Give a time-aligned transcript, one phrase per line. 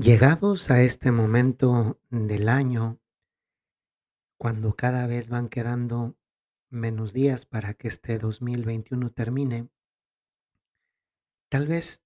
[0.00, 3.00] Llegados a este momento del año,
[4.36, 6.16] cuando cada vez van quedando
[6.70, 9.68] menos días para que este 2021 termine,
[11.48, 12.00] tal vez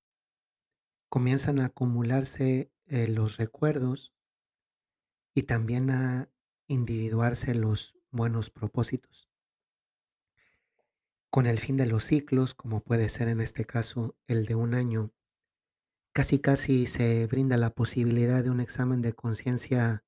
[1.11, 4.15] comienzan a acumularse eh, los recuerdos
[5.35, 6.31] y también a
[6.69, 9.29] individuarse los buenos propósitos.
[11.29, 14.73] Con el fin de los ciclos, como puede ser en este caso el de un
[14.73, 15.13] año,
[16.13, 20.05] casi casi se brinda la posibilidad de un examen de conciencia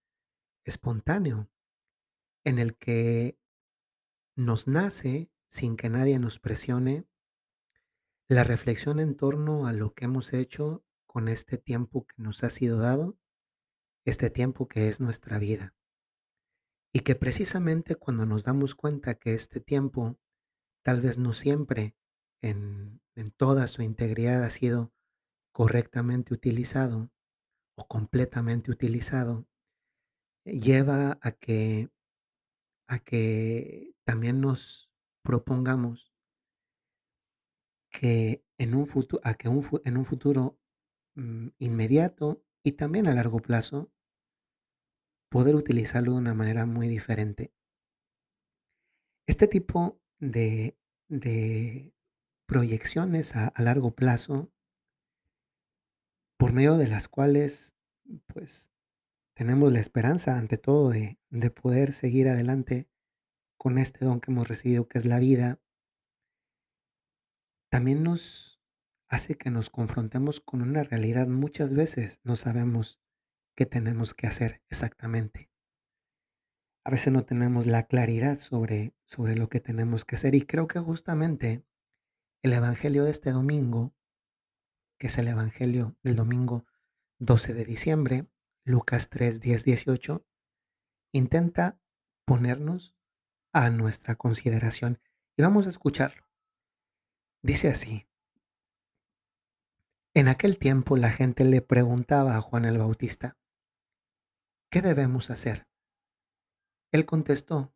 [0.65, 1.51] espontáneo
[2.45, 3.39] en el que
[4.37, 7.07] nos nace, sin que nadie nos presione,
[8.29, 12.51] la reflexión en torno a lo que hemos hecho con este tiempo que nos ha
[12.51, 13.19] sido dado,
[14.05, 15.75] este tiempo que es nuestra vida.
[16.93, 20.19] Y que precisamente cuando nos damos cuenta que este tiempo,
[20.83, 21.97] tal vez no siempre
[22.43, 24.93] en, en toda su integridad ha sido
[25.55, 27.11] correctamente utilizado
[27.77, 29.47] o completamente utilizado,
[30.45, 31.91] lleva a que
[32.89, 34.91] a que también nos
[35.23, 36.13] propongamos
[37.91, 40.59] que en un futuro, a que un en un futuro
[41.15, 43.93] mm, inmediato y también a largo plazo,
[45.31, 47.55] poder utilizarlo de una manera muy diferente.
[49.27, 50.77] Este tipo de,
[51.09, 51.95] de
[52.47, 54.53] proyecciones a, a largo plazo,
[56.37, 57.75] por medio de las cuales,
[58.27, 58.71] pues,
[59.35, 62.89] tenemos la esperanza, ante todo, de, de poder seguir adelante
[63.57, 65.61] con este don que hemos recibido, que es la vida,
[67.75, 68.61] También nos
[69.09, 71.27] hace que nos confrontemos con una realidad.
[71.27, 73.01] Muchas veces no sabemos
[73.57, 75.51] qué tenemos que hacer exactamente.
[76.85, 80.37] A veces no tenemos la claridad sobre, sobre lo que tenemos que hacer.
[80.37, 81.65] Y creo que justamente
[82.45, 83.93] el Evangelio de este domingo,
[84.99, 86.67] que es el Evangelio del domingo
[87.19, 88.27] 12 de diciembre,
[88.65, 90.27] Lucas 3, 10, 18,
[91.13, 91.79] intenta
[92.25, 92.95] ponernos
[93.53, 95.01] a nuestra consideración.
[95.37, 96.27] Y vamos a escucharlo.
[97.43, 98.07] Dice así.
[100.15, 103.37] En aquel tiempo la gente le preguntaba a Juan el Bautista,
[104.71, 105.67] ¿qué debemos hacer?
[106.93, 107.75] Él contestó,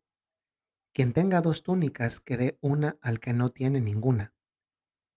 [0.93, 4.33] quien tenga dos túnicas que dé una al que no tiene ninguna,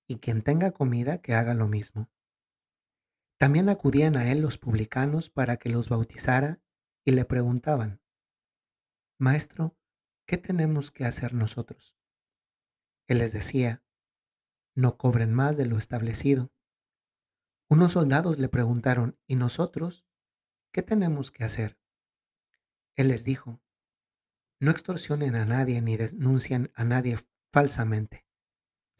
[0.07, 2.11] y quien tenga comida que haga lo mismo.
[3.39, 6.61] También acudían a él los publicanos para que los bautizara
[7.05, 8.01] y le preguntaban,
[9.19, 9.77] Maestro,
[10.27, 11.97] ¿qué tenemos que hacer nosotros?
[13.07, 13.83] Él les decía,
[14.75, 16.53] no cobren más de lo establecido.
[17.69, 20.07] Unos soldados le preguntaron, ¿y nosotros
[20.73, 21.79] qué tenemos que hacer?
[22.95, 23.61] Él les dijo,
[24.61, 27.17] no extorsionen a nadie ni denuncien a nadie
[27.53, 28.27] falsamente,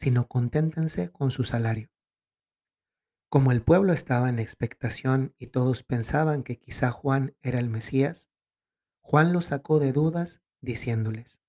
[0.03, 1.89] sino conténtense con su salario.
[3.29, 8.29] Como el pueblo estaba en expectación y todos pensaban que quizá Juan era el Mesías,
[8.99, 11.39] Juan los sacó de dudas diciéndoles,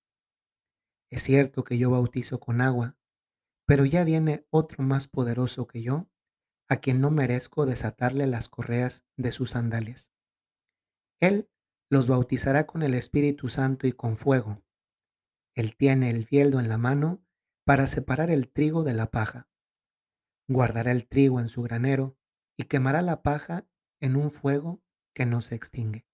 [1.11, 2.97] es cierto que yo bautizo con agua,
[3.67, 6.09] pero ya viene otro más poderoso que yo,
[6.69, 10.13] a quien no merezco desatarle las correas de sus sandalias.
[11.19, 11.51] Él
[11.91, 14.63] los bautizará con el Espíritu Santo y con fuego.
[15.57, 17.24] Él tiene el fieldo en la mano
[17.65, 19.49] para separar el trigo de la paja.
[20.47, 22.17] Guardará el trigo en su granero
[22.57, 23.67] y quemará la paja
[24.01, 24.83] en un fuego
[25.15, 26.07] que no se extingue.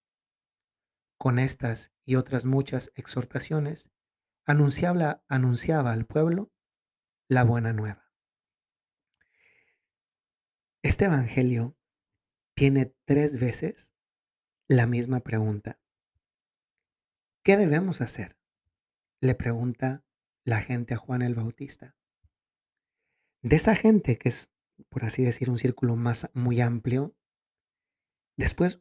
[1.19, 3.91] Con estas y otras muchas exhortaciones,
[4.47, 6.53] anunciaba, anunciaba al pueblo
[7.29, 8.11] la buena nueva.
[10.83, 11.77] Este Evangelio
[12.55, 13.93] tiene tres veces
[14.69, 15.81] la misma pregunta.
[17.43, 18.39] ¿Qué debemos hacer?
[19.21, 20.05] Le pregunta
[20.45, 21.97] la gente a Juan el Bautista.
[23.43, 24.53] De esa gente, que es,
[24.89, 27.17] por así decir, un círculo más muy amplio,
[28.37, 28.81] después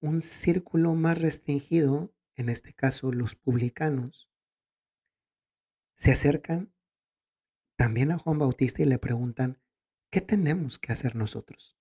[0.00, 4.28] un círculo más restringido, en este caso los publicanos,
[5.96, 6.72] se acercan
[7.76, 9.60] también a Juan Bautista y le preguntan,
[10.10, 11.76] ¿qué tenemos que hacer nosotros?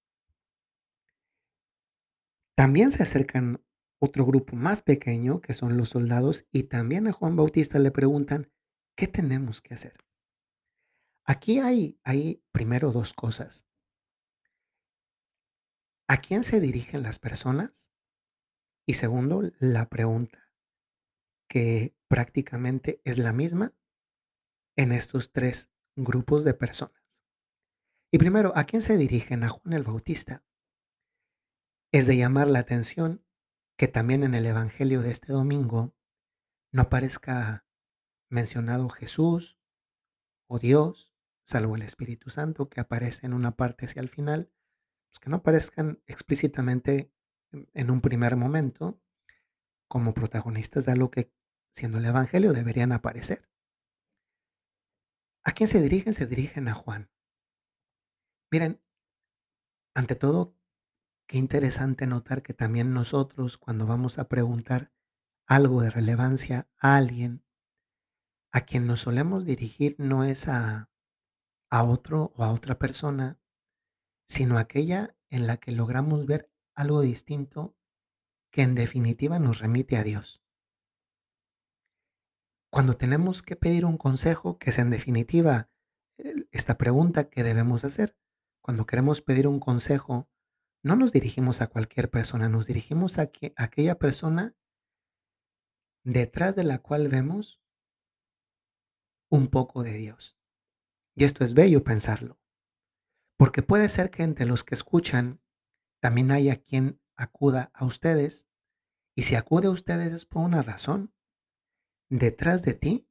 [2.56, 3.64] También se acercan
[4.00, 8.52] otro grupo más pequeño, que son los soldados, y también a Juan Bautista le preguntan,
[8.96, 10.05] ¿qué tenemos que hacer?
[11.26, 13.67] Aquí hay, hay primero dos cosas.
[16.08, 17.85] ¿A quién se dirigen las personas?
[18.85, 20.52] Y segundo, la pregunta,
[21.47, 23.73] que prácticamente es la misma
[24.76, 27.23] en estos tres grupos de personas.
[28.11, 29.44] Y primero, ¿a quién se dirigen?
[29.44, 30.44] A Juan el Bautista.
[31.94, 33.23] Es de llamar la atención
[33.78, 35.96] que también en el Evangelio de este domingo
[36.72, 37.66] no aparezca
[38.32, 39.60] mencionado Jesús
[40.48, 41.14] o Dios,
[41.44, 44.52] salvo el Espíritu Santo que aparece en una parte hacia el final,
[45.10, 47.14] pues, que no aparezcan explícitamente
[47.52, 49.02] en un primer momento
[49.88, 51.34] como protagonistas de algo que,
[51.70, 53.50] siendo el evangelio, deberían aparecer.
[55.44, 56.14] ¿A quién se dirigen?
[56.14, 57.12] Se dirigen a Juan.
[58.50, 58.82] Miren,
[59.94, 60.56] ante todo,
[61.28, 64.94] qué interesante notar que también nosotros, cuando vamos a preguntar
[65.46, 67.44] algo de relevancia a alguien,
[68.52, 70.92] a quien nos solemos dirigir no es a
[71.72, 73.40] a otro o a otra persona,
[74.28, 77.76] sino aquella en la que logramos ver algo distinto
[78.52, 80.44] que en definitiva nos remite a Dios.
[82.70, 85.70] Cuando tenemos que pedir un consejo, que es en definitiva
[86.52, 88.18] esta pregunta que debemos hacer,
[88.62, 90.30] cuando queremos pedir un consejo,
[90.84, 94.56] no nos dirigimos a cualquier persona, nos dirigimos a que a aquella persona
[96.04, 97.60] detrás de la cual vemos
[99.32, 100.38] un poco de Dios.
[101.16, 102.40] Y esto es bello pensarlo,
[103.38, 105.42] porque puede ser que entre los que escuchan
[106.02, 108.48] también haya quien acuda a ustedes,
[109.16, 111.14] y si acude a ustedes es por una razón.
[112.10, 113.08] Detrás de ti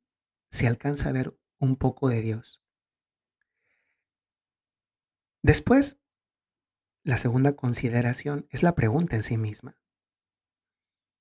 [0.51, 2.63] se alcanza a ver un poco de Dios.
[5.43, 5.99] Después,
[7.03, 9.81] la segunda consideración es la pregunta en sí misma.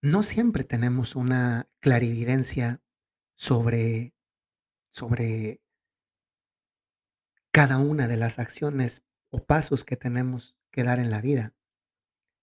[0.02, 2.82] No siempre tenemos una clarividencia
[3.36, 4.14] sobre
[5.00, 5.62] sobre
[7.52, 11.56] cada una de las acciones o pasos que tenemos que dar en la vida.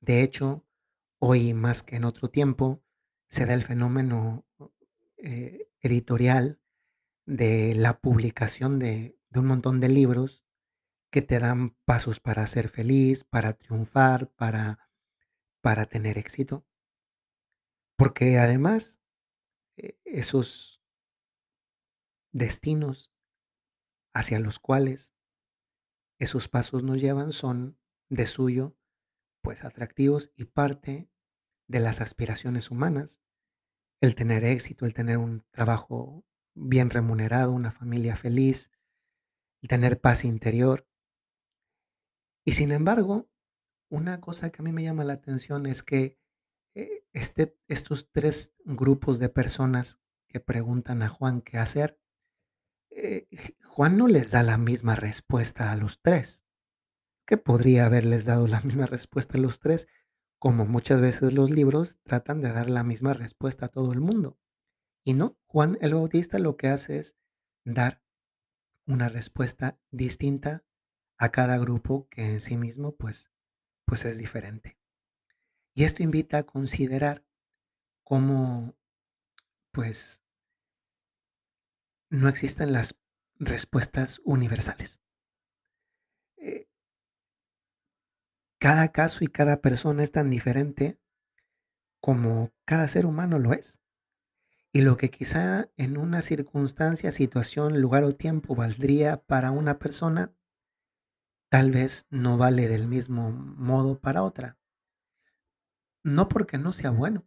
[0.00, 0.64] De hecho,
[1.18, 2.82] hoy más que en otro tiempo,
[3.28, 4.44] se da el fenómeno,
[5.16, 6.60] eh, editorial
[7.24, 10.42] de la publicación de de un montón de libros
[11.10, 14.88] que te dan pasos para ser feliz, para triunfar, para
[15.60, 16.64] para tener éxito.
[17.96, 19.00] Porque además,
[19.76, 20.75] e esos
[22.36, 23.10] destinos
[24.14, 25.14] hacia los cuales
[26.18, 27.78] esos pasos nos llevan son
[28.10, 28.76] de suyo,
[29.42, 31.08] pues, atractivos y parte
[31.66, 33.20] de las aspiraciones humanas.
[34.00, 36.24] El tener éxito, el tener un trabajo
[36.54, 38.70] bien remunerado, una familia feliz,
[39.62, 40.86] el tener paz interior.
[42.44, 43.28] Y sin embargo,
[43.90, 46.18] una cosa que a mí me llama la atención es que,
[46.74, 49.98] eh, este estos 3 grupos de personas
[50.28, 51.98] que preguntan a Juan qué hacer,
[52.96, 53.28] eh,
[53.64, 56.44] Juan no les da la misma respuesta a los 3,
[57.26, 59.86] que podría haberles dado la misma respuesta a los 3,
[60.38, 64.38] como muchas veces los libros tratan de dar la misma respuesta a todo el mundo.
[65.04, 67.16] Y no, Juan el Bautista lo que hace es
[67.64, 68.02] dar
[68.86, 70.64] una respuesta distinta
[71.18, 73.30] a cada grupo que en sí mismo, pues
[73.86, 74.76] pues es diferente.
[75.74, 77.24] Y esto invita a considerar
[78.02, 78.76] cómo,
[79.72, 80.22] pues
[82.16, 82.96] no existen las
[83.38, 85.00] respuestas universales.
[86.36, 86.66] Eh
[88.58, 90.98] cada caso y cada persona es tan diferente
[92.00, 93.80] como cada ser humano lo es.
[94.72, 100.34] Y lo que quizá en una circunstancia, situación, lugar o tiempo valdría para una persona
[101.48, 104.58] tal vez no vale del mismo modo para otra.
[106.02, 107.26] No porque no sea bueno.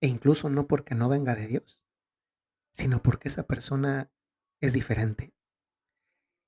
[0.00, 1.80] E incluso no porque no venga de Dios,
[2.76, 4.12] sino porque esa persona
[4.60, 5.34] es diferente.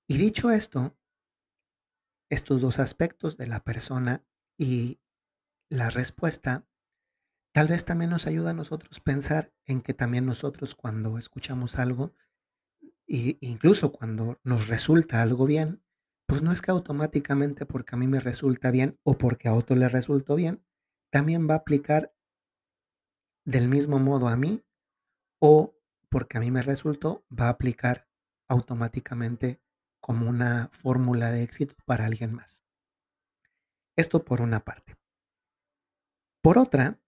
[0.09, 0.97] Y dicho esto
[2.31, 4.25] estos 2 aspectos de la persona
[4.59, 5.01] y
[5.71, 6.69] la respuesta,
[7.55, 12.13] tal vez también nos ayuda a nosotros pensar en que también nosotros cuando escuchamos algo,
[13.07, 15.83] y incluso cuando nos resulta algo bien,
[16.27, 19.77] pues no es que automáticamente porque a mí me resulta bien o porque a otro
[19.77, 20.63] le resultó bien,
[21.11, 22.15] también va a aplicar
[23.47, 24.63] del mismo modo a mí,
[25.41, 25.78] o
[26.09, 28.09] porque a mí me resultó, va a aplicar
[28.49, 29.61] automáticamente
[30.01, 32.63] como una fórmula de éxito para alguien más.
[33.97, 34.97] Esto por una parte.
[36.43, 37.01] Por otra,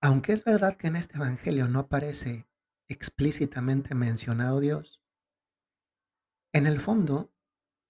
[0.00, 2.48] aunque es verdad que en este evangelio no aparece
[2.88, 4.98] explícitamente mencionado Dios
[6.52, 7.32] en el fondo,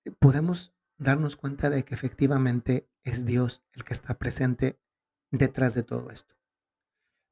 [0.04, 4.80] eh, podemos darnos cuenta de que efectivamente es Dios el que está presente
[5.30, 6.36] detrás de todo esto.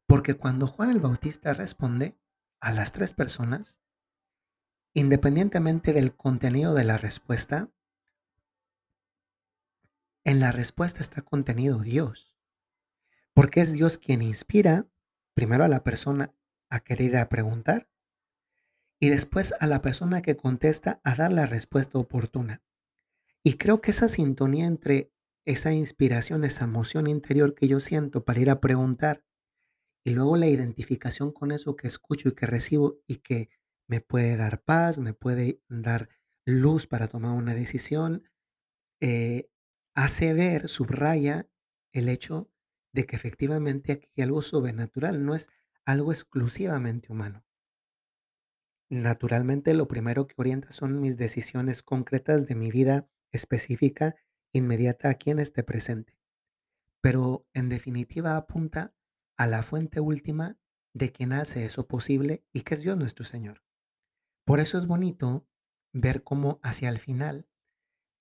[0.06, 2.16] Porque cuando Juan el Bautista responde
[2.60, 3.78] a las 3 personas
[4.94, 7.70] independientemente del contenido de la respuesta
[10.25, 12.34] en la respuesta está contenido Dios,
[13.34, 14.86] porque es Dios quien inspira
[15.34, 16.34] primero a la persona
[16.70, 17.88] a querer ir a preguntar
[18.98, 22.62] y después a la persona que contesta a dar la respuesta oportuna.
[23.44, 25.12] Y creo que esa sintonía entre
[25.44, 29.25] esa inspiración, esa emoción interior que yo siento para ir a preguntar
[30.06, 33.50] y luego la identificación con eso que escucho y que recibo y que
[33.88, 36.08] me puede dar paz, me puede dar
[36.44, 38.22] luz para tomar una decisión,
[39.00, 39.50] eh,
[39.96, 41.48] hace ver, subraya
[41.90, 42.48] el hecho
[42.92, 45.48] de que efectivamente aquí hay algo sobrenatural, no es
[45.84, 47.44] algo exclusivamente humano.
[48.88, 54.14] Naturalmente, lo primero que orienta son mis decisiones concretas de mi vida específica,
[54.52, 56.16] inmediata aquí en este presente.
[57.00, 58.94] Pero en definitiva apunta
[59.36, 60.58] a la fuente última
[60.92, 63.62] de quien hace eso posible y que es Dios nuestro Señor.
[64.44, 65.46] Por eso es bonito
[65.92, 67.48] ver cómo hacia el final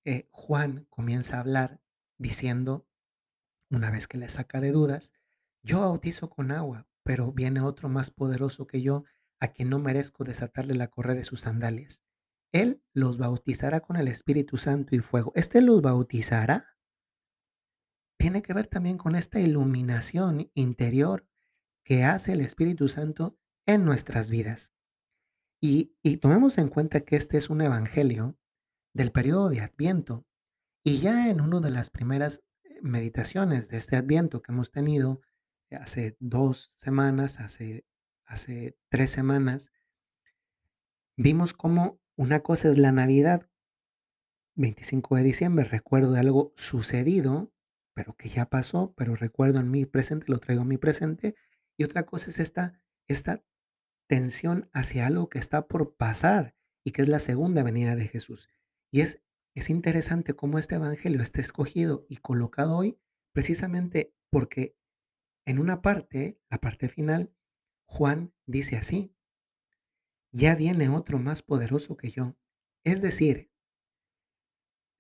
[0.06, 1.82] eh, Juan comienza a hablar
[2.18, 2.88] diciendo,
[3.72, 5.12] una vez que le saca de dudas,
[5.64, 9.04] yo bautizo con agua, pero viene otro más poderoso que yo,
[9.40, 12.04] a quien no merezco desatarle la correa de sus sandalias.
[12.52, 15.34] Él los bautizará con el Espíritu Santo y fuego.
[15.36, 16.75] Este los bautizará.
[18.26, 21.28] Tiene que ver también con esta iluminación interior
[21.84, 24.74] que hace el Espíritu Santo en nuestras vidas.
[25.62, 28.36] Y, y tomemos en cuenta que este es un evangelio
[28.94, 30.26] del periodo de Adviento.
[30.84, 35.22] Y ya en una de las primeras eh, meditaciones de este Adviento que hemos tenido
[35.70, 37.86] hace dos semanas, hace,
[38.26, 39.72] hace tres semanas,
[41.16, 43.48] vimos cómo una cosa es la Navidad,
[44.56, 47.52] 25 de diciembre, recuerdo de algo sucedido,
[47.96, 51.36] pero que ya pasó, pero recuerdo en mi presente, lo traigo en mi presente,
[51.78, 53.44] y otra cosa es esta, esta
[54.08, 58.50] tensión hacia algo que está por pasar y que es la segunda venida de Jesús.
[58.92, 59.24] Y es,
[59.56, 63.00] es interesante cómo este evangelio está escogido y colocado hoy
[63.32, 64.78] precisamente porque
[65.46, 67.34] en una parte, la parte final,
[67.86, 69.16] Juan dice así,
[70.32, 72.36] ya viene otro más poderoso que yo.
[72.84, 73.52] Es decir,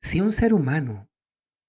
[0.01, 1.09] si un ser humano,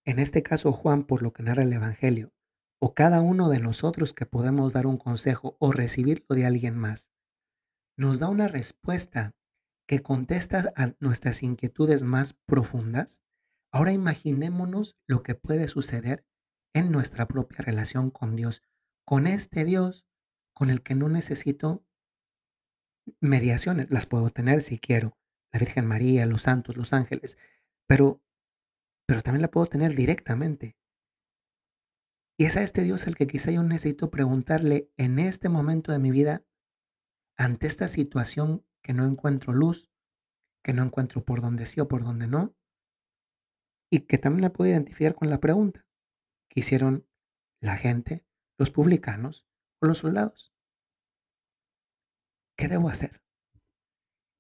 [0.06, 2.32] en este caso Juan por lo que narra el Evangelio,
[2.80, 7.10] o cada uno de nosotros que podemos dar un consejo o recibirlo de alguien más,
[7.98, 9.34] nos da una respuesta
[9.86, 13.20] que contesta a nuestras inquietudes más profundas,
[13.72, 16.24] ahora imaginémonos lo que puede suceder
[16.74, 18.62] en nuestra propia relación con Dios,
[19.04, 20.06] con este Dios
[20.54, 21.84] con el que no necesito
[23.20, 25.16] mediaciones, las puedo tener si quiero,
[25.52, 27.38] la Virgen María, los santos, los ángeles,
[27.86, 28.22] pero,
[29.06, 30.76] pero también la puedo tener directamente.
[32.38, 35.98] Y es a este Dios el que quizá yo necesito preguntarle en este momento de
[35.98, 36.44] mi vida,
[37.38, 39.90] ante esta situación que no encuentro luz,
[40.62, 42.54] que no encuentro por dónde sí o por dónde no,
[43.90, 45.86] y que también la puedo identificar con la pregunta
[46.48, 47.06] que hicieron
[47.60, 48.26] la gente,
[48.58, 49.46] los publicanos
[49.80, 50.52] o los soldados.
[52.56, 53.22] ¿Qué debo hacer?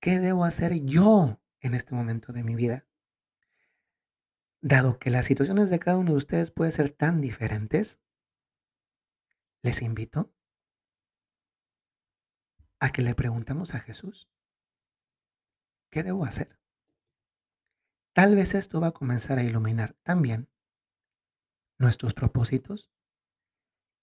[0.00, 2.86] ¿Qué debo hacer yo en este momento de mi vida?
[4.68, 8.00] Dado que las situaciones de cada uno de ustedes pueden ser tan diferentes,
[9.62, 10.34] les invito
[12.80, 14.28] a que le preguntemos a Jesús.
[15.88, 16.58] ¿Qué debo hacer?
[18.12, 20.50] Tal vez esto va a comenzar a iluminar también
[21.78, 22.90] nuestros propósitos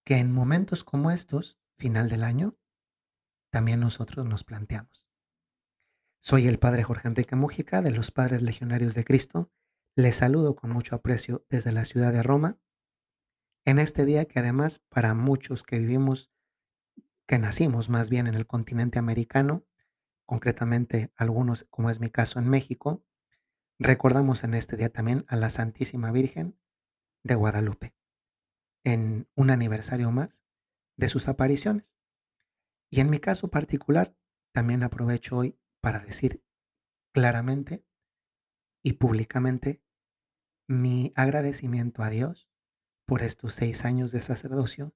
[0.06, 2.58] que en momentos como estos, final del año,
[3.52, 5.06] también nosotros nos planteamos.
[6.22, 9.52] Soy el Padre Jorge Enrique Mújica de los Padres Legionarios de Cristo.
[9.96, 12.58] Les saludo con mucho aprecio desde la ciudad de Roma,
[13.64, 16.32] en este día que además para muchos que vivimos,
[17.28, 19.68] que nacimos más bien en el continente americano,
[20.26, 23.06] concretamente algunos, como es mi caso en México,
[23.78, 26.58] recordamos en este día también a la Santísima Virgen
[27.22, 27.94] de Guadalupe,
[28.84, 30.44] en un aniversario más
[30.98, 32.00] de sus apariciones.
[32.90, 34.16] Y en mi caso particular,
[34.54, 36.44] también aprovecho hoy para decir
[37.14, 37.86] claramente
[38.82, 39.83] y públicamente
[40.82, 42.50] mi agradecimiento a Dios
[43.06, 44.96] por estos seis años de sacerdocio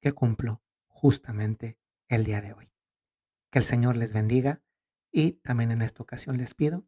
[0.00, 1.78] que cumplo justamente
[2.08, 2.72] el día de hoy.
[3.50, 4.62] Que el Señor les bendiga
[5.10, 6.84] y también en esta ocasión les pido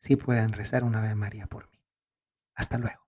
[0.00, 1.82] si pueden rezar una Ave María por mí.
[2.54, 3.01] Hasta luego.